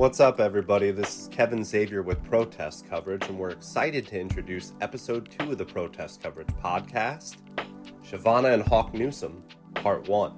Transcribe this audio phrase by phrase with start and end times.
[0.00, 0.92] What's up, everybody?
[0.92, 5.58] This is Kevin Xavier with Protest Coverage, and we're excited to introduce episode two of
[5.58, 7.36] the Protest Coverage podcast
[8.02, 9.44] Chivona and Hawk Newsome,
[9.74, 10.32] part one.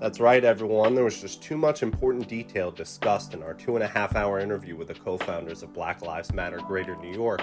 [0.00, 0.96] That's right, everyone.
[0.96, 4.40] There was just too much important detail discussed in our two and a half hour
[4.40, 7.42] interview with the co founders of Black Lives Matter Greater New York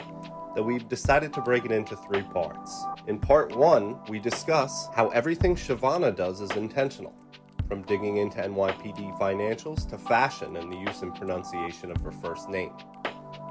[0.54, 2.84] that we've decided to break it into three parts.
[3.08, 7.16] In part one, we discuss how everything Chivona does is intentional
[7.68, 12.50] from digging into NYPD financials to fashion and the use and pronunciation of her first
[12.50, 12.72] name.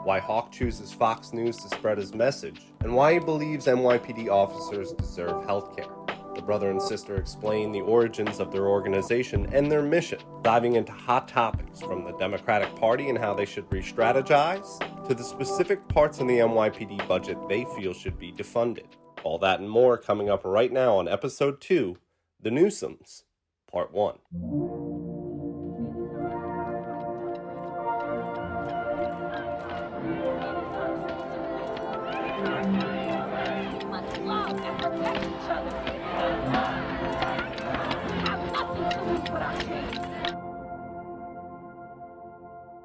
[0.04, 4.92] Why Hawk chooses Fox News to spread his message, and why he believes NYPD officers
[4.92, 5.90] deserve health care.
[6.36, 10.92] The brother and sister explain the origins of their organization and their mission, diving into
[10.92, 14.78] hot topics from the Democratic Party and how they should re strategize,
[15.08, 18.86] to the specific parts in the NYPD budget they feel should be defunded.
[19.24, 21.96] All that and more coming up right now on episode 2
[22.40, 23.22] The Newsomes
[23.70, 24.14] Part 1.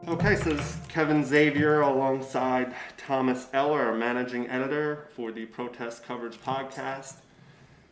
[0.08, 6.04] Okay, so this is Kevin Xavier alongside Thomas Ella, our managing editor for the Protest
[6.04, 7.16] Coverage Podcast,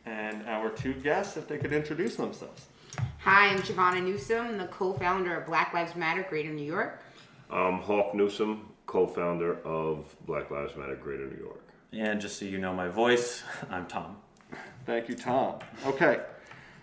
[0.06, 2.66] and our two guests, if they could introduce themselves.
[3.24, 7.02] Hi, I'm Chivona Newsome, the co-founder of Black Lives Matter Greater New York.
[7.50, 11.62] I'm Hawk Newsome, co-founder of Black Lives Matter Greater New York.
[11.92, 14.16] And just so you know my voice, I'm Tom.
[14.86, 15.60] Thank you, Tom.
[15.86, 16.22] Okay,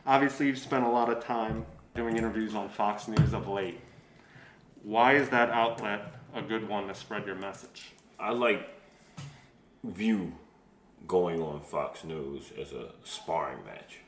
[0.05, 3.81] obviously you've spent a lot of time doing interviews on Fox News of late.
[4.83, 7.93] Why is that outlet a good one to spread your message?
[8.21, 8.69] I like
[9.83, 10.35] view
[11.09, 14.01] going on Fox News as a sparring match,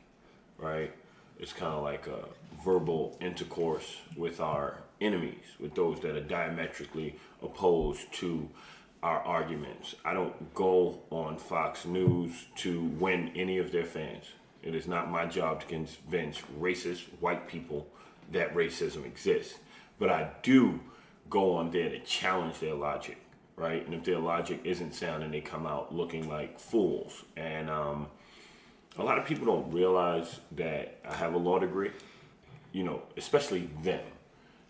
[0.59, 0.93] right?
[1.39, 2.25] It's kind of like a
[2.63, 8.49] verbal intercourse with our enemies, with those that are diametrically opposed to
[9.01, 9.95] our arguments.
[10.03, 14.25] I don't go on Fox News to win any of their fans.
[14.61, 17.87] It is not my job to convince racist white people
[18.33, 19.59] that racism exists.
[19.97, 20.81] But I do
[21.29, 23.17] go on there to challenge their logic,
[23.55, 23.85] right?
[23.85, 27.23] And if their logic isn't sound, and they come out looking like fools.
[27.37, 28.07] And um,
[28.99, 31.91] a lot of people don't realize that I have a law degree.
[32.71, 34.03] You know, especially them.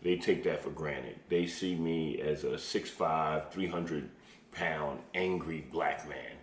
[0.01, 1.19] They take that for granted.
[1.27, 4.09] They see me as a 6'5", 300
[4.51, 6.37] pound, angry black man.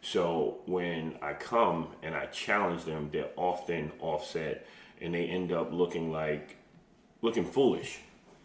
[0.00, 4.66] So when I come and I challenge them, they're often offset
[5.00, 6.56] and they end up looking like,
[7.20, 7.98] looking foolish.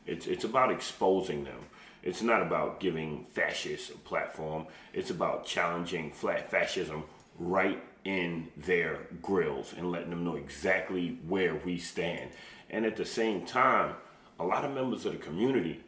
[0.06, 1.60] It's, it's about exposing them.
[2.04, 4.68] It's not about giving fascists a platform.
[4.94, 7.04] It's about challenging flat fascism
[7.38, 12.32] right in their grills and letting them know exactly where we stand.
[12.70, 13.96] And at the same time,
[14.40, 15.84] a lot of members of the community,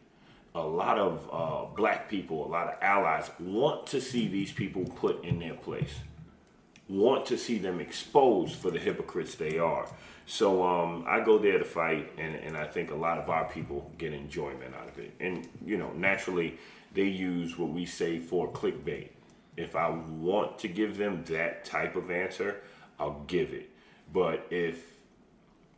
[0.53, 4.83] a lot of uh, black people, a lot of allies want to see these people
[4.83, 5.99] put in their place,
[6.87, 9.87] want to see them exposed for the hypocrites they are.
[10.25, 13.45] So um, I go there to fight, and, and I think a lot of our
[13.45, 15.13] people get enjoyment out of it.
[15.19, 16.57] And, you know, naturally,
[16.93, 19.09] they use what we say for clickbait
[19.59, 22.61] if I want to give them that type of answer,
[22.97, 23.69] I'll give it.
[24.11, 24.93] But if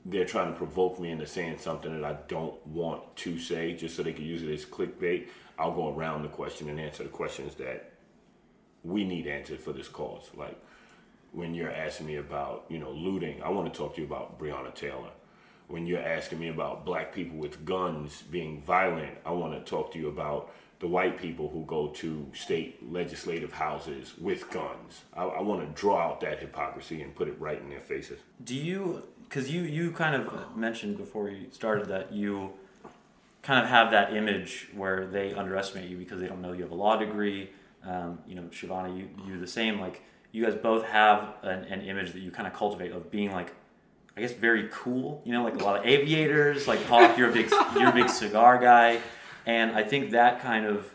[0.05, 3.95] they're trying to provoke me into saying something that I don't want to say, just
[3.95, 7.09] so they can use it as clickbait, I'll go around the question and answer the
[7.09, 7.91] questions that
[8.83, 10.29] we need answered for this cause.
[10.35, 10.57] Like
[11.31, 14.39] when you're asking me about, you know, looting, I want to talk to you about
[14.39, 15.09] Breonna Taylor.
[15.71, 19.93] When you're asking me about black people with guns being violent, I want to talk
[19.93, 20.51] to you about
[20.81, 25.03] the white people who go to state legislative houses with guns.
[25.13, 28.19] I, I want to draw out that hypocrisy and put it right in their faces.
[28.43, 32.51] Do you, because you, you kind of mentioned before you started that you
[33.41, 36.71] kind of have that image where they underestimate you because they don't know you have
[36.71, 37.49] a law degree.
[37.85, 39.79] Um, you know, Chivona, you, you the same.
[39.79, 43.31] Like, you guys both have an, an image that you kind of cultivate of being
[43.31, 43.53] like,
[44.17, 45.21] I guess, very cool.
[45.25, 46.67] You know, like a lot of aviators.
[46.67, 48.99] Like Hawk, you're a big, you're a big cigar guy.
[49.45, 50.93] And I think that kind of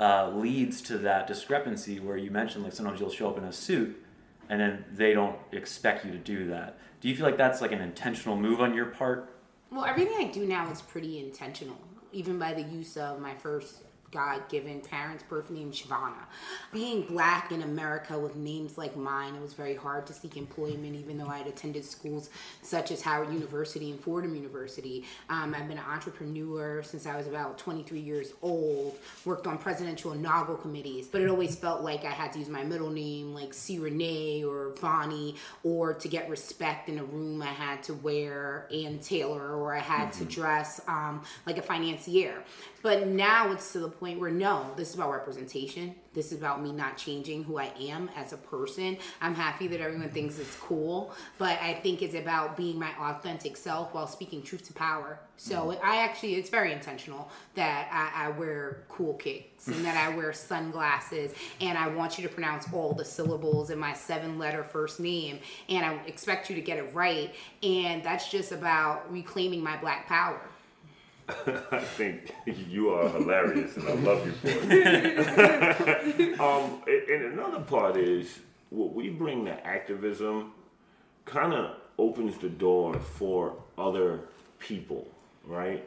[0.00, 3.52] uh, leads to that discrepancy where you mentioned like sometimes you'll show up in a
[3.52, 4.02] suit
[4.48, 6.78] and then they don't expect you to do that.
[7.00, 9.34] Do you feel like that's like an intentional move on your part?
[9.70, 11.76] Well, everything I do now is pretty intentional,
[12.12, 16.24] even by the use of my first God given parents' birth name Chivona.
[16.72, 20.96] Being black in America with names like mine, it was very hard to seek employment,
[20.96, 22.30] even though I had attended schools
[22.62, 25.04] such as Howard University and Fordham University.
[25.28, 30.12] Um, I've been an entrepreneur since I was about 23 years old, worked on presidential
[30.12, 33.52] inaugural committees, but it always felt like I had to use my middle name, like
[33.52, 33.78] C.
[33.78, 38.98] Renee or Vonnie, or to get respect in a room, I had to wear Ann
[39.00, 42.42] Taylor or I had to dress um, like a financier.
[42.82, 45.94] But now it's to the point where no, this is about representation.
[46.14, 48.96] This is about me not changing who I am as a person.
[49.20, 53.56] I'm happy that everyone thinks it's cool, but I think it's about being my authentic
[53.56, 55.18] self while speaking truth to power.
[55.36, 60.14] So I actually, it's very intentional that I, I wear cool kicks and that I
[60.16, 64.64] wear sunglasses and I want you to pronounce all the syllables in my seven letter
[64.64, 65.38] first name
[65.68, 67.34] and I expect you to get it right.
[67.62, 70.40] And that's just about reclaiming my black power.
[71.70, 76.40] I think you are hilarious, and I love you for it.
[76.40, 78.38] um, and another part is
[78.70, 80.52] what we bring to activism
[81.26, 84.20] kind of opens the door for other
[84.58, 85.06] people,
[85.44, 85.86] right?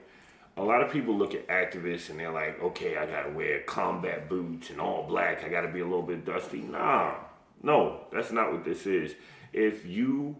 [0.57, 4.29] A lot of people look at activists and they're like, okay, I gotta wear combat
[4.29, 5.43] boots and all black.
[5.43, 6.61] I gotta be a little bit dusty.
[6.61, 7.15] Nah,
[7.63, 9.15] no, that's not what this is.
[9.53, 10.35] If you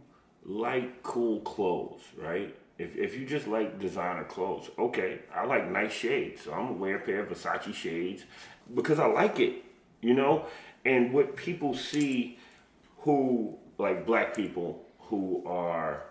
[0.46, 2.56] like cool clothes, right?
[2.82, 6.74] If, if you just like designer clothes, okay, I like nice shades, so I'm gonna
[6.74, 8.24] wear a pair of Versace shades
[8.74, 9.64] because I like it,
[10.02, 10.46] you know.
[10.84, 12.40] And what people see,
[13.00, 16.06] who like black people who are,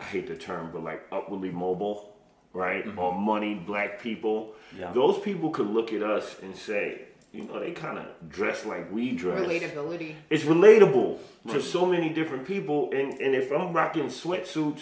[0.00, 2.16] I hate the term, but like upwardly mobile,
[2.52, 2.98] right, mm-hmm.
[2.98, 4.92] or money, black people, Yeah.
[4.92, 7.02] those people could look at us and say,
[7.32, 10.14] you know, they kind of dress like we dress Relatability.
[10.30, 11.18] it's relatable
[11.50, 12.90] to so many different people.
[12.92, 14.80] And, and if I'm rocking sweatsuits,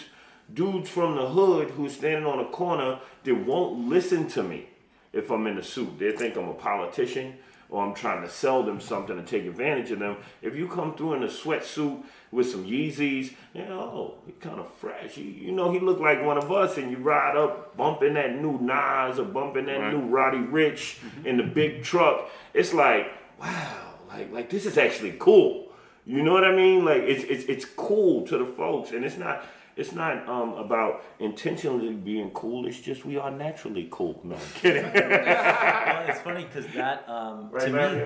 [0.52, 4.69] dudes from the hood who's standing on a corner that won't listen to me
[5.12, 5.99] if I'm in a suit.
[5.99, 7.35] They think I'm a politician
[7.70, 10.17] or I'm trying to sell them something to take advantage of them.
[10.43, 14.61] If you come through in a sweatsuit with some Yeezys, you know, oh, he kind
[14.61, 15.17] of fresh.
[15.17, 18.40] You, you know, he look like one of us, and you ride up bumping that
[18.40, 21.26] new Nas or bumping that new Roddy Ricch mm-hmm.
[21.26, 22.31] in the big truck.
[22.52, 25.73] It's like, wow, like like this is actually cool.
[26.06, 26.85] You know what I mean?
[26.85, 29.44] Like it's it's it's cool to the folks, and it's not
[29.76, 32.67] it's not um, about intentionally being cool.
[32.67, 34.21] It's just we are naturally cool.
[34.23, 34.85] No, I'm kidding.
[34.94, 38.05] well, it's funny because that um, right, to me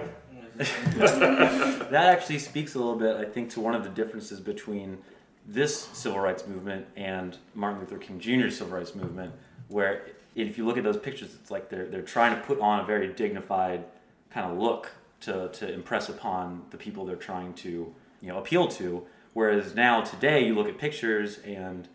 [0.58, 4.98] that actually speaks a little bit, I think, to one of the differences between
[5.46, 9.32] this civil rights movement and Martin Luther King Jr.'s civil rights movement,
[9.68, 12.80] where if you look at those pictures, it's like they're they're trying to put on
[12.80, 13.84] a very dignified
[14.30, 18.66] kind of look to to impress upon the people they're trying to you know appeal
[18.68, 19.06] to.
[19.38, 21.86] Whereas now today, you look at pictures and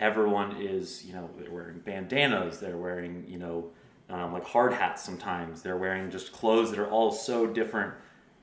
[0.00, 3.68] everyone is you know they're wearing bandanas, they're wearing you know
[4.08, 7.92] um, like hard hats sometimes, they're wearing just clothes that are all so different.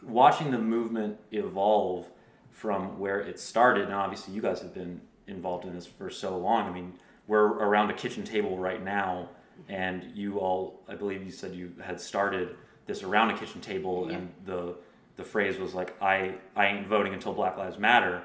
[0.03, 2.07] Watching the movement evolve
[2.51, 6.38] from where it started, and obviously you guys have been involved in this for so
[6.38, 6.69] long.
[6.69, 6.94] I mean,
[7.25, 9.30] we're around a kitchen table right now,
[9.69, 12.56] and you all, I believe you said you had started
[12.86, 14.75] this around a kitchen table, and the
[15.15, 18.23] the phrase was like, "I I ain't voting until Black Lives Matter."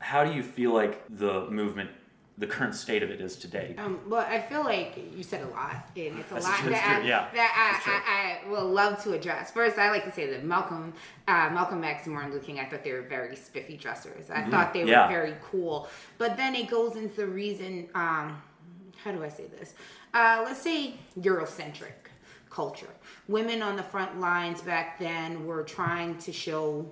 [0.00, 1.90] How do you feel like the movement,
[2.38, 3.74] the current state of it is today?
[3.78, 6.70] Um, well, I feel like you said a lot, and it's a That's lot true,
[6.70, 7.28] that, true, I, yeah.
[7.34, 9.50] that I, I, I will love to address.
[9.50, 10.94] First, I like to say that Malcolm,
[11.28, 14.30] uh, Malcolm X and Martin Luther King, I thought they were very spiffy dressers.
[14.30, 15.08] I thought they were Yeah.
[15.08, 15.88] very cool.
[16.18, 17.88] But then it goes into the reason.
[17.94, 18.40] Um,
[19.04, 19.74] how do I say this?
[20.12, 21.92] Uh, let's say Eurocentric
[22.50, 22.90] culture.
[23.28, 26.90] Women on the front lines back then were trying to show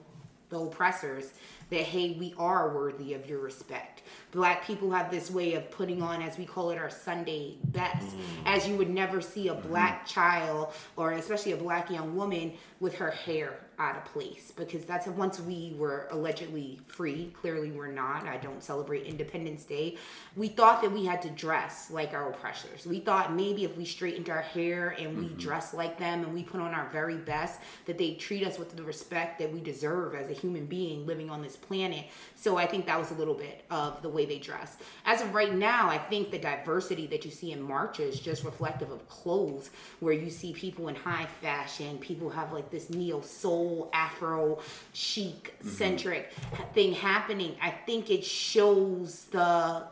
[0.48, 1.32] the oppressors
[1.70, 6.02] that hey we are worthy of your respect black people have this way of putting
[6.02, 8.06] on as we call it our sunday best.
[8.06, 8.20] Mm.
[8.46, 9.68] As you would never see a mm-hmm.
[9.68, 14.52] black child or especially a black young woman with her hair out of place.
[14.56, 18.26] Because that's once we were allegedly free clearly we're not.
[18.26, 19.96] I don't celebrate independence day.
[20.36, 22.86] We thought that we had to dress like our oppressors.
[22.86, 25.38] We thought maybe if we straightened our hair and we mm-hmm.
[25.38, 28.76] dressed like them and we put on our very best that they treat us with
[28.76, 32.06] the respect that we deserve as a human being living on this planet.
[32.34, 34.76] So i think that was a little bit of the way they dress.
[35.04, 38.90] As of right now i think the diversity that you see in marches just reflective
[38.90, 39.70] of clothes
[40.00, 44.60] where you see people in high fashion people have like this neo soul afro
[44.92, 45.68] chic mm-hmm.
[45.68, 46.32] centric
[46.74, 47.56] thing happening.
[47.60, 49.84] I think it shows the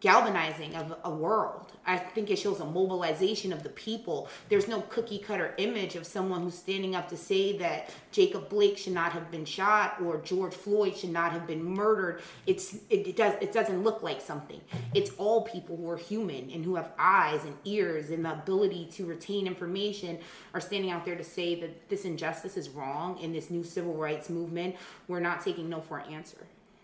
[0.00, 1.72] galvanizing of a world.
[1.88, 4.28] I think it shows a mobilization of the people.
[4.50, 8.76] There's no cookie cutter image of someone who's standing up to say that Jacob Blake
[8.76, 12.20] should not have been shot or George Floyd should not have been murdered.
[12.46, 14.60] It's it, it does it doesn't look like something.
[14.94, 18.90] It's all people who are human and who have eyes and ears and the ability
[18.92, 20.18] to retain information
[20.52, 23.94] are standing out there to say that this injustice is wrong in this new civil
[23.94, 24.76] rights movement.
[25.08, 26.38] We're not taking no for an answer.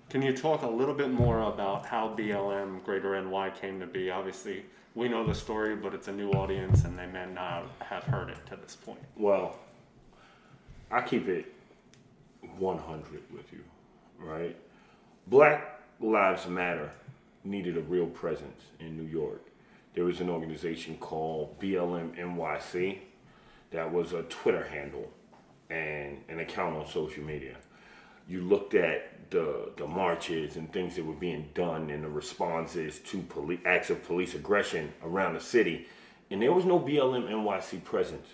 [0.09, 4.11] Can you talk a little bit more about how BLM Greater NY came to be?
[4.11, 8.05] Obviously, we know the story, but it's a new audience and they may not have
[8.05, 9.01] heard it to this point.
[9.17, 9.57] Well,
[10.91, 11.53] I keep it
[12.59, 13.65] 100 with you,
[14.19, 14.57] right?
[15.27, 16.91] Black Lives Matter
[17.43, 19.43] needed a real presence in New York.
[19.95, 22.99] There was an organization called BLM NYC
[23.71, 25.11] that was a Twitter handle
[25.71, 27.57] and an account on social media.
[28.29, 32.99] You looked at the the marches and things that were being done and the responses
[33.01, 35.87] to police acts of police aggression around the city,
[36.31, 38.27] and there was no BLM NYC presence,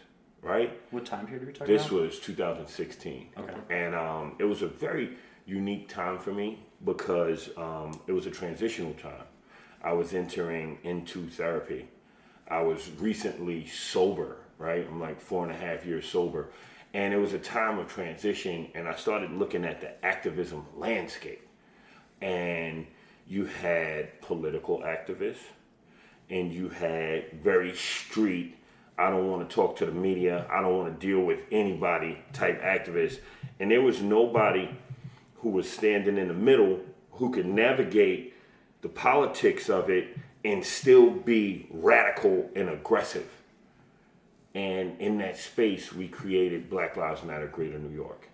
[0.42, 0.78] right?
[0.90, 1.82] What time period are you talking about?
[1.82, 2.02] This about?
[2.02, 3.28] was 2016.
[3.38, 3.54] Okay.
[3.70, 5.16] And um, it was a very
[5.46, 9.24] unique time for me because um, it was a transitional time.
[9.82, 11.88] I was entering into therapy.
[12.48, 14.86] I was recently sober, right?
[14.86, 16.50] I'm like four and a half years sober.
[16.92, 21.46] And it was a time of transition, and I started looking at the activism landscape.
[22.20, 22.86] And
[23.26, 25.38] you had political activists,
[26.28, 28.56] and you had very street
[29.00, 32.18] I don't want to talk to the media, I don't want to deal with anybody
[32.34, 33.20] type activists.
[33.58, 34.68] And there was nobody
[35.36, 36.80] who was standing in the middle
[37.12, 38.34] who could navigate
[38.82, 43.26] the politics of it and still be radical and aggressive.
[44.54, 48.28] And in that space, we created Black Lives Matter Greater New York,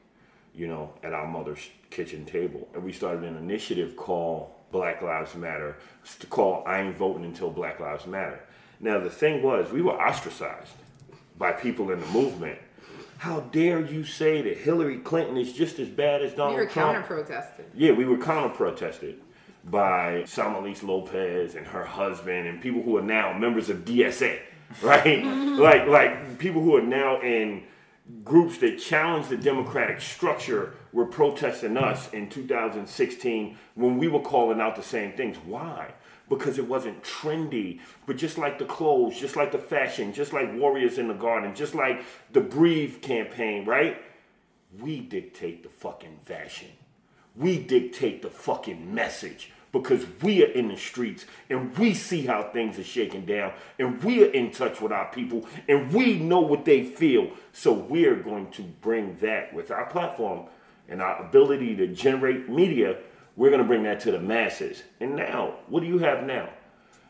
[0.55, 2.69] you know, at our mother's kitchen table.
[2.75, 7.51] And we started an initiative called Black Lives Matter, it's called I Ain't Voting Until
[7.51, 8.41] Black Lives Matter.
[8.81, 10.73] Now, the thing was, we were ostracized
[11.39, 12.59] by people in the movement.
[13.19, 16.59] How dare you say that Hillary Clinton is just as bad as Donald Trump?
[16.59, 17.07] We were Trump?
[17.07, 17.65] counter protesting.
[17.75, 19.21] Yeah, we were counter protested
[19.65, 24.41] by Samelys Lopez and her husband and people who are now members of DSA,
[24.83, 25.25] right?
[25.25, 27.63] like like people who are now in
[28.25, 34.61] groups that challenge the democratic structure were protesting us in 2016 when we were calling
[34.61, 35.37] out the same things.
[35.45, 35.93] Why?
[36.29, 37.81] Because it wasn't trendy.
[38.07, 41.55] But just like the clothes, just like the fashion, just like Warriors in the Garden,
[41.55, 44.03] just like the Breathe campaign, right?
[44.81, 46.69] We dictate the fucking fashion.
[47.35, 52.43] We dictate the fucking message because we are in the streets and we see how
[52.43, 56.41] things are shaking down and we are in touch with our people and we know
[56.41, 57.31] what they feel.
[57.53, 60.47] So we're going to bring that with our platform
[60.89, 62.99] and our ability to generate media.
[63.37, 64.83] We're going to bring that to the masses.
[65.01, 66.49] And now, what do you have now?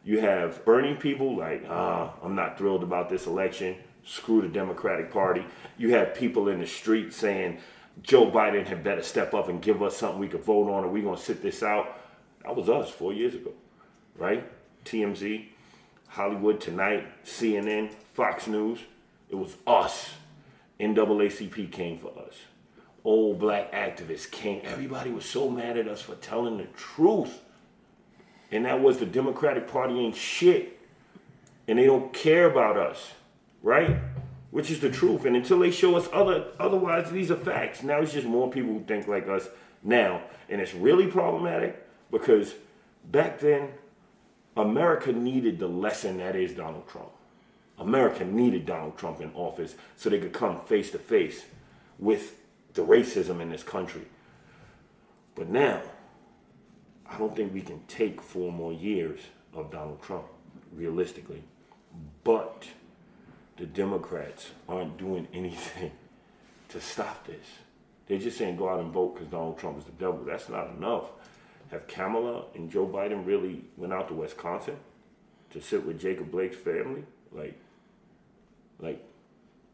[0.05, 3.77] You have burning people like, ah, I'm not thrilled about this election.
[4.05, 5.45] Screw the Democratic Party.
[5.79, 7.59] You have people in the street saying
[8.03, 10.89] Joe Biden had better step up and give us something we could vote on, or
[10.89, 11.99] we're gonna sit this out.
[12.47, 13.53] That was us four years ago,
[14.17, 14.49] right?
[14.85, 15.47] TMZ,
[16.07, 18.79] Hollywood Tonight, CNN, Fox News.
[19.29, 20.13] It was us.
[20.79, 22.35] NAACP came for us.
[23.03, 24.63] Old black activists came.
[24.65, 27.41] Everybody was so mad at us for telling the truth.
[28.53, 30.79] And that was the Democratic Party ain't shit.
[31.67, 33.11] And they don't care about us,
[33.61, 33.97] right?
[34.53, 35.25] Which is the truth.
[35.25, 37.83] And until they show us other otherwise, these are facts.
[37.83, 39.49] Now it's just more people who think like us
[39.83, 40.23] now.
[40.49, 42.55] And it's really problematic because
[43.11, 43.71] back then,
[44.57, 47.11] America needed the lesson that is Donald Trump.
[47.79, 51.45] America needed Donald Trump in office so they could come face to face
[51.99, 52.37] with
[52.75, 54.03] the racism in this country.
[55.35, 55.83] But now,
[57.09, 59.21] I don't think we can take four more years
[59.55, 60.25] of Donald Trump,
[60.73, 61.43] realistically.
[62.25, 62.67] But
[63.57, 65.93] the Democrats aren't doing anything
[66.69, 67.47] to stop this.
[68.07, 70.25] They're just saying go out and vote because Donald Trump is the devil.
[70.25, 71.11] That's not enough.
[71.71, 74.77] Have Kamala and Joe Biden really went out to Wisconsin
[75.51, 77.05] to sit with Jacob Blake's family?
[77.33, 77.59] Like,
[78.79, 79.03] like,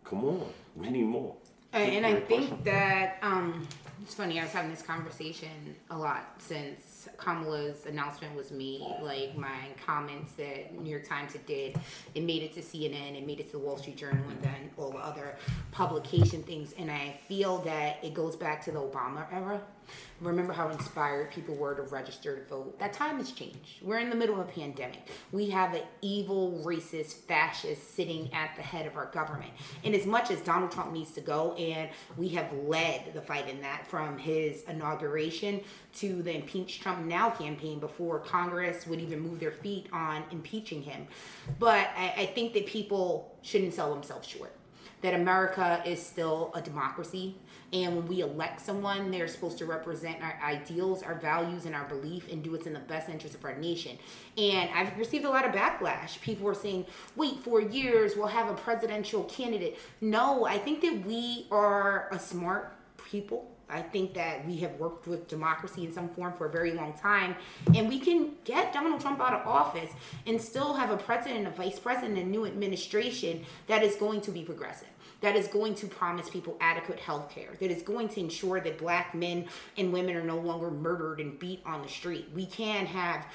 [0.04, 1.36] come on, we need more.
[1.72, 2.64] And, and I think question.
[2.64, 3.66] that um,
[4.02, 4.40] it's funny.
[4.40, 8.82] I was having this conversation a lot since Kamala's announcement was made.
[9.00, 11.76] Like my comments that New York Times had did,
[12.14, 14.70] it made it to CNN, it made it to the Wall Street Journal, and then
[14.76, 15.36] all the other
[15.70, 16.74] publication things.
[16.78, 19.60] And I feel that it goes back to the Obama era.
[20.20, 22.78] Remember how inspired people were to register to vote?
[22.78, 23.82] That time has changed.
[23.82, 25.10] We're in the middle of a pandemic.
[25.32, 29.50] We have an evil, racist, fascist sitting at the head of our government.
[29.84, 33.48] And as much as Donald Trump needs to go, and we have led the fight
[33.48, 35.60] in that from his inauguration
[35.92, 40.80] to the impeach Trump now campaign before Congress would even move their feet on impeaching
[40.80, 41.06] him.
[41.58, 44.56] But I, I think that people shouldn't sell themselves short.
[45.02, 47.36] That America is still a democracy,
[47.70, 51.84] and when we elect someone, they're supposed to represent our ideals, our values, and our
[51.84, 53.98] belief, and do what's in the best interest of our nation.
[54.38, 56.18] And I've received a lot of backlash.
[56.22, 61.04] People are saying, "Wait four years, we'll have a presidential candidate." No, I think that
[61.04, 62.74] we are a smart
[63.10, 66.72] people I think that we have worked with democracy in some form for a very
[66.72, 67.34] long time,
[67.74, 69.90] and we can get Donald Trump out of office
[70.26, 74.30] and still have a president, a vice president, a new administration that is going to
[74.30, 74.88] be progressive.
[75.22, 77.50] That is going to promise people adequate health care.
[77.60, 79.46] That is going to ensure that black men
[79.78, 82.28] and women are no longer murdered and beat on the street.
[82.34, 83.26] We can have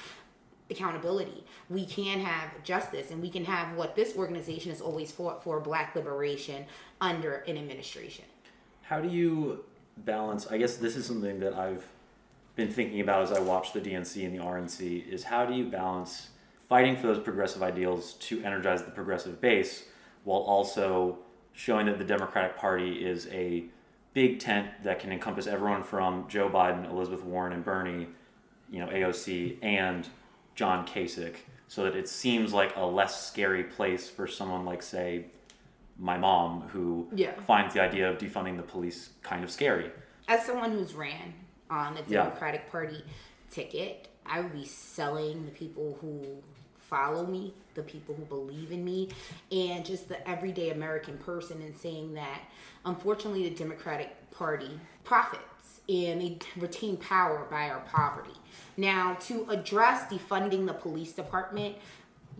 [0.69, 1.45] accountability.
[1.69, 5.59] We can have justice, and we can have what this organization has always fought for
[5.61, 6.65] black liberation
[6.99, 8.25] under an administration.
[8.81, 9.63] How do you
[10.05, 10.47] balance?
[10.47, 11.85] I guess this is something that I've
[12.55, 15.65] been thinking about as I watch the DNC and the RNC is how do you
[15.65, 16.29] balance
[16.67, 19.85] fighting for those progressive ideals to energize the progressive base
[20.23, 21.19] while also
[21.53, 23.65] showing that the Democratic Party is a
[24.13, 28.07] big tent that can encompass everyone from Joe Biden, Elizabeth Warren, and Bernie,
[28.69, 30.07] you know, AOC, and
[30.55, 31.35] John Kasich,
[31.67, 35.25] so that it seems like a less scary place for someone like, say,
[35.99, 37.39] my mom, who Yeah.
[37.41, 39.91] finds the idea of defunding the police kind of scary.
[40.29, 41.33] as someone who's ran
[41.69, 42.23] on the Yeah.
[42.25, 43.01] Democratic Party
[43.49, 46.43] ticket, I would be selling the people who
[46.77, 49.09] follow me, the people who believe in me,
[49.53, 52.41] and just the everyday American person, and saying that
[52.85, 58.35] unfortunately the Democratic Party profits and they retain power by our poverty.
[58.75, 61.77] Now, to address defunding the police department,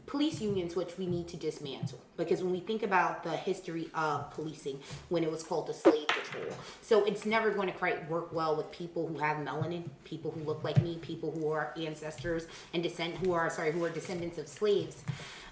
[0.07, 4.31] police unions which we need to dismantle because when we think about the history of
[4.31, 8.33] policing when it was called the slave patrol so it's never going to quite work
[8.33, 12.47] well with people who have melanin people who look like me people who are ancestors
[12.73, 15.03] and descend who are sorry who are descendants of slaves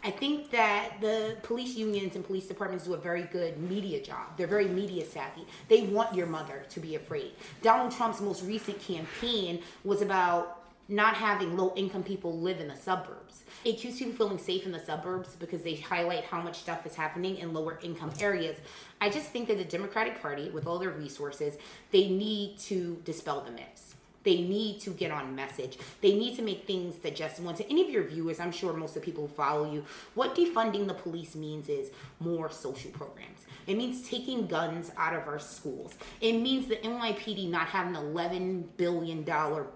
[0.03, 4.37] I think that the police unions and police departments do a very good media job.
[4.37, 5.47] They're very media savvy.
[5.67, 7.31] They want your mother to be afraid.
[7.63, 12.75] Donald Trump's most recent campaign was about not having low income people live in the
[12.75, 13.43] suburbs.
[13.63, 16.95] It keeps people feeling safe in the suburbs because they highlight how much stuff is
[16.95, 18.57] happening in lower income areas.
[19.01, 21.57] I just think that the Democratic Party, with all their resources,
[21.91, 23.84] they need to dispel the myths.
[24.25, 25.77] They need to get on message.
[26.01, 27.49] They need to make things digestible.
[27.49, 29.85] And to any of your viewers, I'm sure most of the people who follow you,
[30.15, 33.45] what defunding the police means is more social programs.
[33.67, 35.95] It means taking guns out of our schools.
[36.21, 39.23] It means the NYPD not having an $11 billion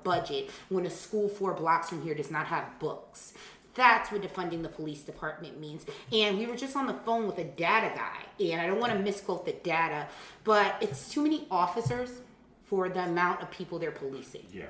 [0.03, 3.33] budget when a school four blocks from here does not have books.
[3.75, 5.85] That's what defunding the police department means.
[6.11, 8.93] And we were just on the phone with a data guy, and I don't want
[8.93, 10.07] to misquote the data,
[10.43, 12.09] but it's too many officers
[12.69, 14.45] for the amount of people they're policing.
[14.53, 14.65] Yeah.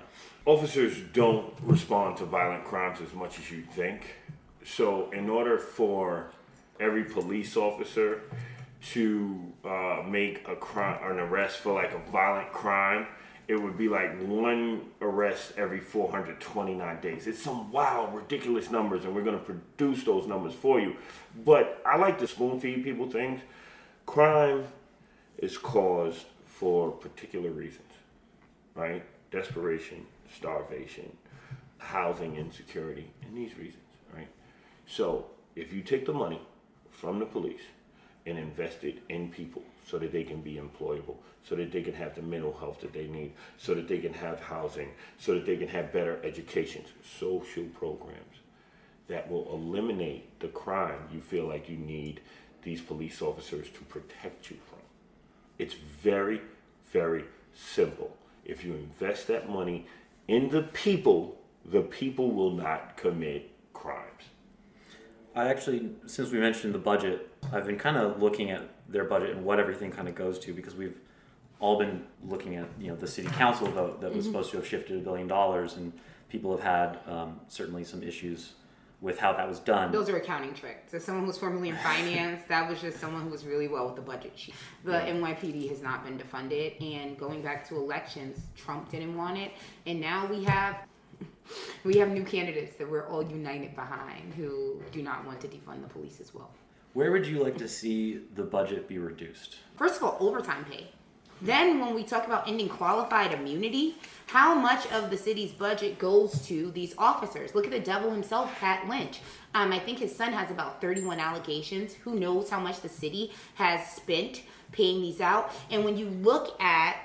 [0.45, 4.15] Officers don't respond to violent crimes as much as you think.
[4.63, 6.31] So, in order for
[6.79, 8.21] every police officer
[8.93, 13.07] to uh, make a crime, an arrest for like a violent crime,
[13.49, 17.27] it would be like one arrest every 429 days.
[17.27, 20.95] It's some wild, ridiculous numbers, and we're going to produce those numbers for you.
[21.43, 23.41] But I like to spoon feed people things.
[24.05, 24.67] Crime
[25.38, 27.88] is caused for particular reasons
[28.75, 29.03] right?
[29.32, 30.05] Desperation,
[30.36, 31.12] starvation,
[31.77, 33.84] housing insecurity, and these reasons,
[34.15, 34.27] right?
[34.88, 36.41] So if you take the money
[36.91, 37.62] from the police
[38.25, 41.93] and invest it in people so that they can be employable, so that they can
[41.93, 45.45] have the mental health that they need, so that they can have housing, so that
[45.45, 48.38] they can have better educations, social programs
[49.08, 52.21] that will eliminate the crime you feel like you need
[52.62, 54.79] these police officers to protect you from.
[55.58, 56.41] It's very,
[56.91, 58.15] very simple.
[58.49, 59.85] If you invest that money
[60.27, 64.23] in the people, the people will not commit crimes.
[65.35, 69.31] I actually, since we mentioned the budget, I've been kind of looking at their budget
[69.31, 70.97] and what everything kind of goes to because we've
[71.59, 74.65] all been looking at you know the city council vote that was supposed to have
[74.65, 75.93] shifted a billion dollars, and
[76.29, 78.53] people have had um, certainly some issues
[79.01, 79.91] with how that was done.
[79.91, 80.93] Those are accounting tricks.
[80.93, 83.95] As someone who's formerly in finance, that was just someone who was really well with
[83.95, 84.55] the budget sheet.
[84.83, 89.51] The NYPD has not been defunded, and going back to elections, Trump didn't want it,
[89.85, 90.83] and now we have
[91.83, 95.81] we have new candidates that we're all united behind who do not want to defund
[95.81, 96.51] the police as well.
[96.93, 99.57] Where would you like to see the budget be reduced?
[99.75, 100.89] First of all, overtime pay.
[101.41, 103.95] Then, when we talk about ending qualified immunity,
[104.28, 107.56] how much of the city's budget goes to these officers?
[107.56, 109.21] Look at the devil himself, Pat Lynch.
[109.56, 111.93] Um, I think his son has about 31 allegations.
[111.93, 115.52] Who knows how much the city has spent paying these out?
[115.71, 116.97] And when you look at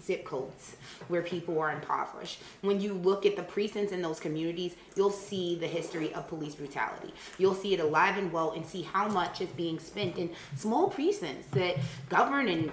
[0.00, 0.76] zip codes
[1.08, 2.40] where people are impoverished.
[2.60, 6.54] When you look at the precincts in those communities, you'll see the history of police
[6.54, 7.14] brutality.
[7.38, 10.90] You'll see it alive and well and see how much is being spent in small
[10.90, 11.76] precincts that
[12.08, 12.70] govern and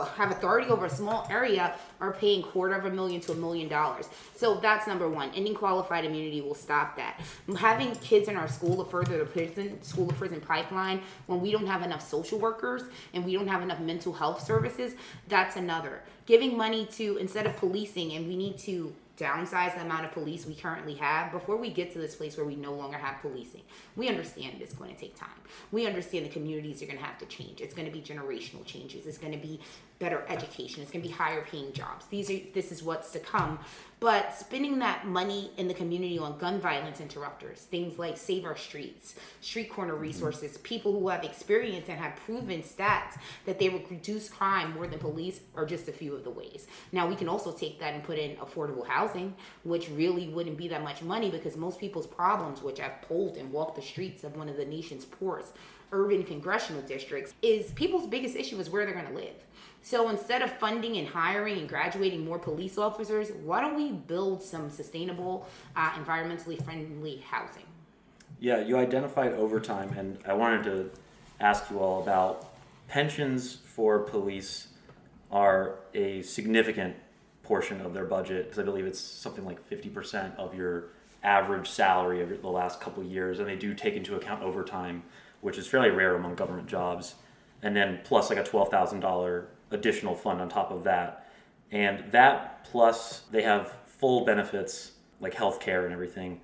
[0.00, 3.68] have authority over a small area are paying quarter of a million to a million
[3.68, 4.08] dollars.
[4.34, 5.30] So that's number one.
[5.34, 7.20] Ending qualified immunity will stop that.
[7.58, 11.52] Having kids in our school to further the prison school to prison pipeline when we
[11.52, 14.94] don't have enough social workers and we don't have enough mental health services,
[15.28, 20.04] that's another giving money to instead of policing and we need to downsize the amount
[20.04, 22.96] of police we currently have before we get to this place where we no longer
[22.96, 23.62] have policing.
[23.94, 25.28] We understand it's going to take time.
[25.70, 27.60] We understand the communities are going to have to change.
[27.60, 29.06] It's going to be generational changes.
[29.06, 29.60] It's going to be
[30.02, 30.82] better education.
[30.82, 32.06] It's going to be higher paying jobs.
[32.06, 33.60] These are this is what's to come.
[34.00, 38.56] But spending that money in the community on gun violence interrupters, things like Save Our
[38.56, 40.02] Streets, street corner mm-hmm.
[40.02, 44.88] resources, people who have experience and have proven stats that they will reduce crime more
[44.88, 46.66] than police are just a few of the ways.
[46.90, 50.66] Now we can also take that and put in affordable housing, which really wouldn't be
[50.66, 54.36] that much money because most people's problems, which I've polled and walked the streets of
[54.36, 55.54] one of the nation's poorest
[55.92, 59.44] urban congressional districts, is people's biggest issue is where they're going to live
[59.82, 64.42] so instead of funding and hiring and graduating more police officers, why don't we build
[64.42, 67.64] some sustainable, uh, environmentally friendly housing?
[68.38, 70.90] Yeah, you identified overtime, and I wanted to
[71.40, 72.54] ask you all about
[72.88, 74.68] pensions for police
[75.30, 76.94] are a significant
[77.42, 80.90] portion of their budget because I believe it's something like 50% of your
[81.24, 85.02] average salary of the last couple years, and they do take into account overtime,
[85.40, 87.14] which is fairly rare among government jobs,
[87.62, 91.26] and then plus like a $12,000 additional fund on top of that.
[91.70, 96.40] And that plus they have full benefits like health care and everything.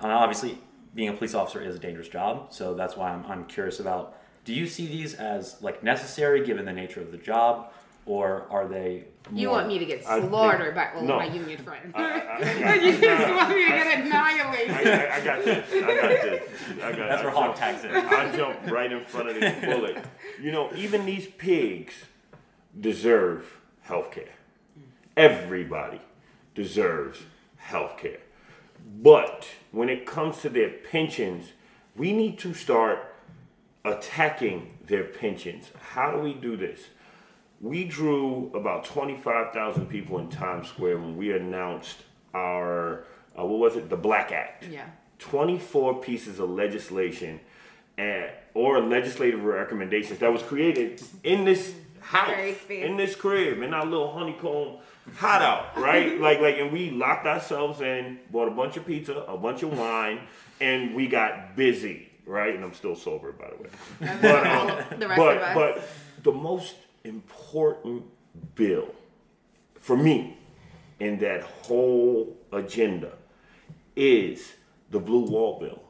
[0.00, 0.58] And obviously,
[0.94, 4.16] being a police officer is a dangerous job, so that's why I'm, I'm curious about
[4.44, 7.72] do you see these as like necessary given the nature of the job,
[8.06, 9.04] or are they?
[9.30, 9.40] More...
[9.40, 11.18] You want me to get slaughtered by all no.
[11.18, 11.94] my union friends?
[11.96, 14.70] you just want me to get annihilated.
[14.70, 15.72] I, I, got this.
[15.72, 16.50] I got this.
[16.82, 17.08] I got.
[17.08, 17.94] That's where Hawk tags in.
[17.94, 20.04] I jump right in front of this bullet.
[20.40, 21.92] You know, even these pigs
[22.78, 24.34] deserve health care.
[25.16, 26.00] Everybody
[26.54, 27.20] deserves
[27.56, 28.20] health care.
[29.02, 31.52] But when it comes to their pensions,
[31.96, 33.14] we need to start
[33.84, 35.70] attacking their pensions.
[35.92, 36.80] How do we do this?
[37.60, 41.98] We drew about 25,000 people in Times Square when we announced
[42.34, 43.04] our,
[43.38, 44.66] uh, what was it, the Black Act.
[44.66, 44.86] Yeah.
[45.18, 47.38] 24 pieces of legislation
[47.98, 51.74] and, or legislative recommendations that was created in this
[52.10, 54.78] house in this crib in our little honeycomb
[55.16, 56.20] hideout, right?
[56.26, 59.78] like like and we locked ourselves in, bought a bunch of pizza, a bunch of
[59.78, 60.20] wine,
[60.60, 62.52] and we got busy, right?
[62.52, 63.70] And I'm still sober by the way.
[64.22, 65.88] but um, the but, but
[66.24, 68.02] the most important
[68.56, 68.88] bill
[69.76, 70.36] for me
[70.98, 73.12] in that whole agenda
[73.94, 74.54] is
[74.90, 75.80] the blue wall bill,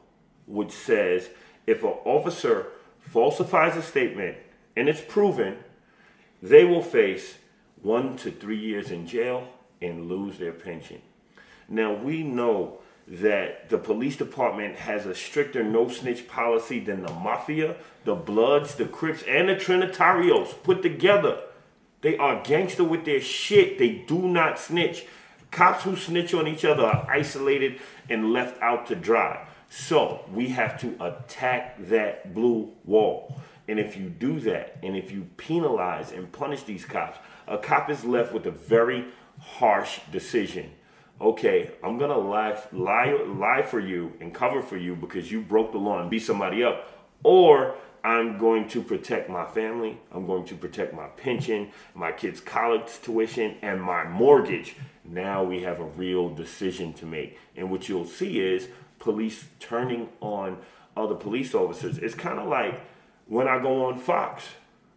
[0.45, 1.29] which says
[1.65, 2.67] if an officer
[2.99, 4.37] falsifies a statement
[4.75, 5.57] and it's proven
[6.41, 7.35] they will face
[7.81, 9.47] one to three years in jail
[9.81, 11.01] and lose their pension.
[11.67, 17.13] Now, we know that the police department has a stricter no snitch policy than the
[17.13, 17.75] mafia,
[18.05, 21.41] the Bloods, the Crips, and the Trinitarios put together.
[22.01, 23.77] They are gangster with their shit.
[23.77, 25.05] They do not snitch.
[25.51, 29.45] Cops who snitch on each other are isolated and left out to dry.
[29.69, 33.39] So we have to attack that blue wall.
[33.67, 37.89] And if you do that, and if you penalize and punish these cops, a cop
[37.89, 39.05] is left with a very
[39.39, 40.71] harsh decision.
[41.19, 45.71] Okay, I'm gonna lie, lie, lie for you and cover for you because you broke
[45.71, 46.89] the law and beat somebody up,
[47.23, 49.99] or I'm going to protect my family.
[50.11, 54.75] I'm going to protect my pension, my kids' college tuition, and my mortgage.
[55.05, 57.37] Now we have a real decision to make.
[57.55, 60.57] And what you'll see is police turning on
[60.97, 61.99] other police officers.
[61.99, 62.81] It's kind of like
[63.31, 64.43] when I go on Fox,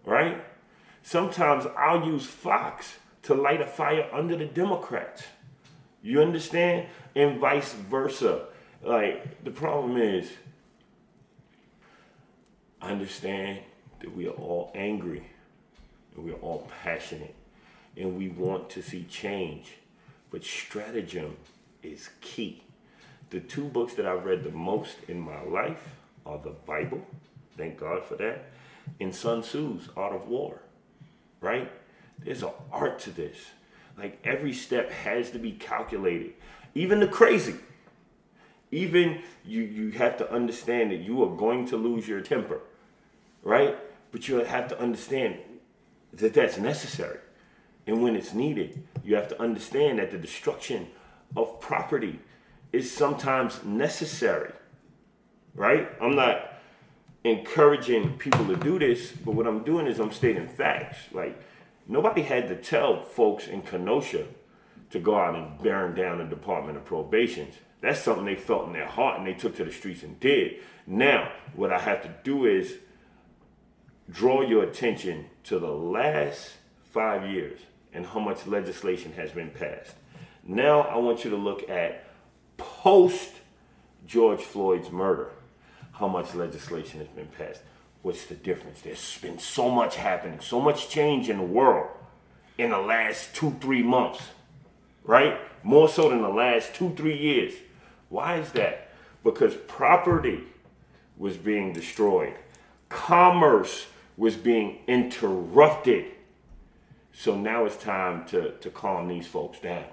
[0.05, 0.44] right?
[1.05, 5.23] Sometimes I'll use Fox to light a fire under the Democrats.
[6.03, 6.88] You understand?
[7.14, 8.47] And vice versa.
[8.83, 10.33] Like, the problem is,
[12.83, 13.61] I understand
[14.01, 15.29] that we are all angry
[16.16, 17.37] and we are all passionate
[17.97, 19.75] and we want to see change.
[20.33, 21.37] But stratagem
[21.85, 22.64] is key.
[23.31, 25.90] The two books that I've read the most in my life
[26.27, 27.07] are the Bible
[27.56, 28.50] Thank God for that.
[29.00, 30.60] In Sun Tzu's Art of War,
[31.40, 31.70] right?
[32.24, 33.36] There's an art to this.
[33.98, 36.34] Like every step has to be calculated.
[36.74, 37.56] Even the crazy.
[38.70, 42.60] Even you you have to understand that you are going to lose your temper,
[43.42, 43.76] right?
[44.12, 45.38] But you have to understand
[46.12, 47.18] that that's necessary.
[47.86, 48.82] and when it's needed.
[49.04, 50.88] You have to understand that the destruction
[51.36, 52.20] of property
[52.72, 54.52] is sometimes necessary,
[55.54, 55.88] right?
[56.00, 56.53] I'm not
[57.24, 60.98] encouraging people to do this, but what I'm doing is I'm stating facts.
[61.12, 61.40] Like,
[61.88, 64.26] nobody had to tell folks in Kenosha
[64.90, 67.54] to go out and burn down the Department of Probations.
[67.80, 70.60] That's something they felt in their heart and they took to the streets and did.
[70.87, 72.76] Now, what I have to do is
[74.10, 76.52] draw your attention to the last
[76.92, 77.60] five years
[77.92, 79.94] and how much legislation has been passed.
[80.46, 82.04] Now, I want you to look at
[82.56, 83.32] post
[84.06, 85.30] George Floyd's murder,
[85.94, 87.61] how much legislation has been passed.
[88.02, 88.83] What's the difference?
[88.83, 91.88] There's been so much happening, so much change in the world
[92.59, 94.20] in the last two, three months,
[95.04, 95.38] right?
[95.62, 97.54] More so than the last two, three years.
[98.09, 98.90] Why is that?
[99.22, 100.44] Because property
[101.16, 102.35] was being destroyed,
[102.88, 106.07] commerce was being interrupted.
[107.12, 109.85] So now it's time to, to calm these folks down,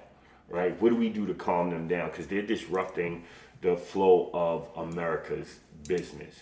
[0.49, 0.79] right?
[0.81, 2.09] What do we do to calm them down?
[2.09, 3.23] Because they're disrupting
[3.61, 6.35] the flow of America's business.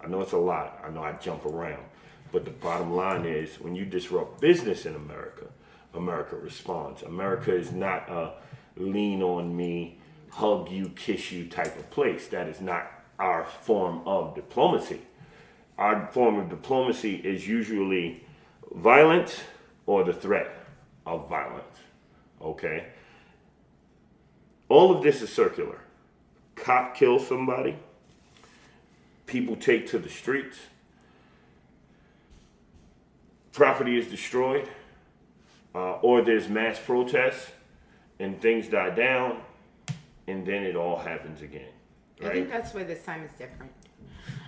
[0.00, 0.80] I know it's a lot.
[0.84, 1.84] I know I jump around.
[2.32, 5.46] But the bottom line is when you disrupt business in America,
[5.94, 7.02] America responds.
[7.02, 8.34] America is not a
[8.76, 9.98] lean on me,
[10.30, 12.28] hug you, kiss you type of place.
[12.28, 15.00] That is not our form of diplomacy.
[15.78, 18.24] Our form of diplomacy is usually
[18.72, 19.40] violence
[19.86, 20.50] or the threat
[21.06, 21.78] of violence.
[22.40, 22.88] Okay?
[24.68, 25.80] All of this is circular.
[26.56, 27.78] Cop kills somebody,
[29.26, 30.58] people take to the streets,
[33.52, 34.68] property is destroyed,
[35.74, 37.50] uh, or there's mass protests
[38.18, 39.40] and things die down,
[40.26, 41.68] and then it all happens again.
[42.24, 43.72] I think that's why this time is different.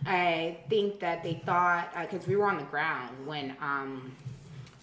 [0.06, 4.10] I think that they thought because we were on the ground when um,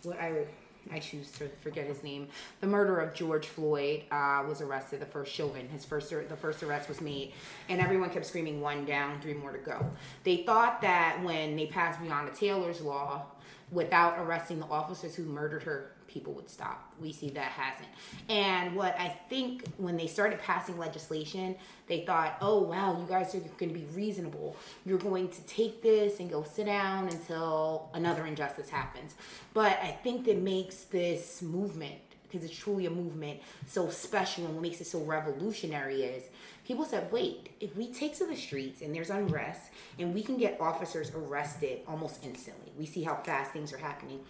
[0.04, 0.46] what I
[0.92, 2.28] I choose to forget his name.
[2.62, 5.02] The murder of George Floyd uh, was arrested.
[5.02, 7.34] The first Chauvin, his first the first arrest was made,
[7.70, 9.92] and everyone kept screaming one down, three more to go.
[10.24, 13.26] They thought that when they passed Breonna Taylor's law,
[13.72, 16.94] without arresting the officers who murdered her, people would stop.
[17.02, 17.90] We see that hasn't.
[18.30, 23.36] And what I think when they started passing legislation, they thought, oh, wow, you guys
[23.36, 24.56] are going to be reasonable.
[24.86, 29.16] You're going to take this and go sit down until another injustice happens.
[29.54, 34.54] But I think that makes this movement, because it's truly a movement, so special and
[34.54, 36.24] what makes it so revolutionary is
[36.66, 39.64] people said, wait, if we take to the streets and there's unrest
[40.00, 44.22] and we can get officers arrested almost instantly, we see how fast things are happening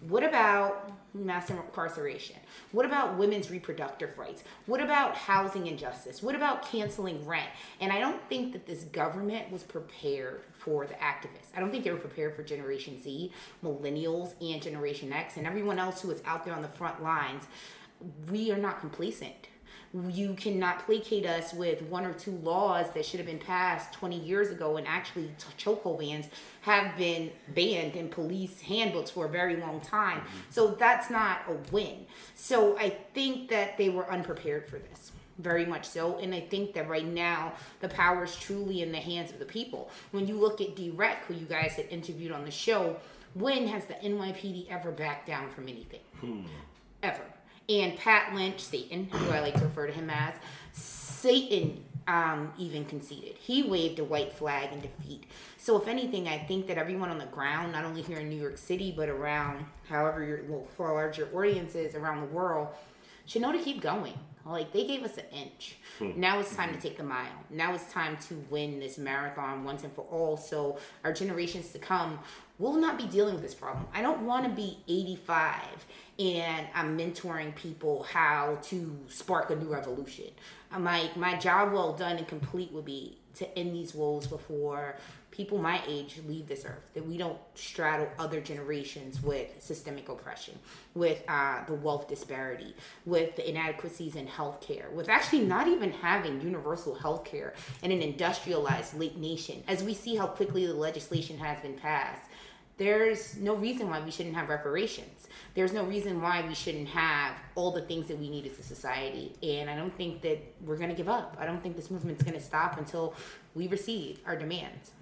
[0.00, 2.36] what about mass incarceration?
[2.70, 4.44] What about women's reproductive rights?
[4.66, 6.22] What about housing injustice?
[6.22, 7.48] What about canceling rent?
[7.80, 11.50] And I don't think that this government was prepared for the activists.
[11.56, 13.32] I don't think they were prepared for Generation Z,
[13.64, 17.44] millennials, and Generation X, and everyone else who is out there on the front lines.
[18.30, 19.48] We are not complacent
[20.10, 24.18] you cannot placate us with one or two laws that should have been passed 20
[24.18, 26.26] years ago and actually chokehold bans
[26.60, 30.20] have been banned in police handbooks for a very long time.
[30.20, 30.38] Mm-hmm.
[30.50, 32.06] so that's not a win.
[32.34, 36.18] So i think that they were unprepared for this very much so.
[36.18, 39.46] And i think that right now the power is truly in the hands of the
[39.46, 39.90] people.
[40.10, 42.96] When you look at D-Rec who you guys had interviewed on the show
[43.34, 46.00] when has the nypd ever backed down from anything?
[46.20, 46.42] Hmm.
[47.02, 47.22] ever
[47.68, 50.34] and Pat Lynch, Satan, who I like to refer to him as,
[50.72, 53.36] Satan um, even conceded.
[53.38, 55.24] He waved a white flag in defeat.
[55.58, 58.40] So, if anything, I think that everyone on the ground, not only here in New
[58.40, 60.40] York City, but around however your
[60.78, 62.68] larger audiences around the world,
[63.32, 64.14] to keep going.
[64.44, 65.76] Like they gave us an inch.
[65.98, 66.18] Hmm.
[66.18, 67.26] Now it's time to take the mile.
[67.50, 70.36] Now it's time to win this marathon once and for all.
[70.36, 72.18] So our generations to come
[72.58, 73.86] will not be dealing with this problem.
[73.92, 75.86] I don't want to be 85
[76.18, 80.30] and I'm mentoring people how to spark a new revolution.
[80.72, 84.96] I'm like, my job well done and complete would be to end these woes before
[85.38, 86.90] people my age leave this earth.
[86.94, 90.58] That we don't straddle other generations with systemic oppression,
[90.94, 92.74] with uh, the wealth disparity,
[93.06, 97.52] with the inadequacies in healthcare, with actually not even having universal healthcare
[97.84, 99.62] in an industrialized late nation.
[99.68, 102.28] As we see how quickly the legislation has been passed,
[102.76, 105.28] there's no reason why we shouldn't have reparations.
[105.54, 108.62] There's no reason why we shouldn't have all the things that we need as a
[108.62, 109.34] society.
[109.42, 111.36] And I don't think that we're going to give up.
[111.38, 113.14] I don't think this movement's going to stop until
[113.54, 114.92] we receive our demands.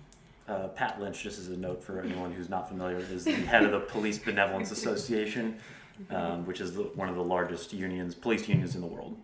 [0.48, 3.64] Uh, Pat Lynch, just as a note for anyone who's not familiar, is the head
[3.64, 5.58] of the Police Benevolent Association,
[6.10, 9.16] um, which is the, one of the largest unions, police unions in the world.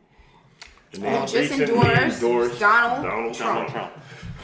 [0.95, 3.69] And they just recently endorsed Donald Donald Trump.
[3.69, 3.93] Trump.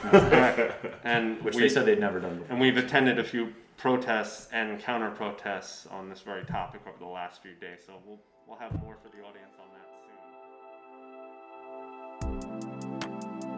[0.02, 0.72] Trump.
[1.04, 2.52] and which we, they said they'd never done before.
[2.52, 7.04] and we've attended a few protests and counter protests on this very topic over the
[7.06, 7.80] last few days.
[7.86, 9.97] So we'll we'll have more for the audience on that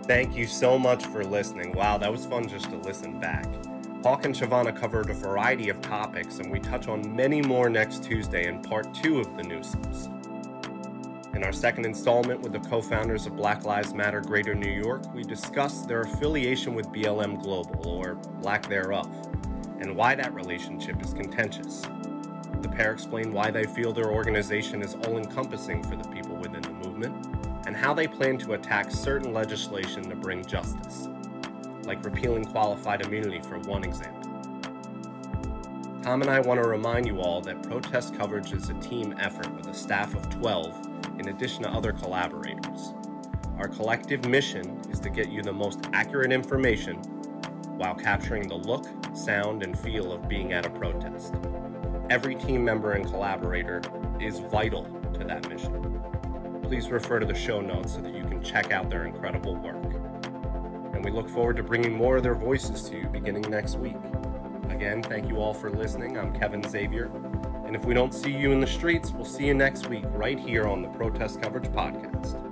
[0.04, 1.72] Thank you so much for listening.
[1.72, 3.46] Wow, that was fun just to listen back.
[4.02, 8.02] Hawk and Chivona covered a variety of topics, and we touch on many more next
[8.02, 10.16] Tuesday in part two of the Newsomes.
[11.36, 15.02] In our second installment with the co founders of Black Lives Matter Greater New York,
[15.14, 19.08] we discuss their affiliation with BLM Global, or lack thereof,
[19.78, 21.82] and why that relationship is contentious.
[22.62, 26.29] The pair explain why they feel their organization is all encompassing for the people
[27.80, 31.08] how they plan to attack certain legislation to bring justice,
[31.84, 34.20] like repealing qualified immunity, for one example.
[36.02, 39.50] Tom and I want to remind you all that protest coverage is a team effort
[39.56, 40.88] with a staff of 12
[41.20, 42.92] in addition to other collaborators.
[43.56, 46.96] Our collective mission is to get you the most accurate information
[47.78, 51.34] while capturing the look, sound, and feel of being at a protest.
[52.10, 53.80] Every team member and collaborator
[54.20, 55.89] is vital to that mission.
[56.70, 59.92] Please refer to the show notes so that you can check out their incredible work.
[60.94, 63.96] And we look forward to bringing more of their voices to you beginning next week.
[64.68, 66.16] Again, thank you all for listening.
[66.16, 67.10] I'm Kevin Xavier.
[67.66, 70.38] And if we don't see you in the streets, we'll see you next week right
[70.38, 72.49] here on the Protest Coverage Podcast.